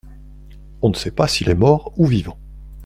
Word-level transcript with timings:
On 0.81 0.89
ne 0.89 0.95
sait 0.95 1.11
pas 1.11 1.27
s’il 1.27 1.49
est 1.49 1.53
mort 1.53 1.93
ou 1.95 2.07
vivant. 2.07 2.39